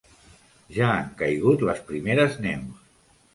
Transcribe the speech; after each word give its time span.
Ja 0.77 0.87
han 0.93 1.11
caigut 1.19 1.67
les 1.71 1.83
primeres 1.91 2.39
neus. 2.47 2.83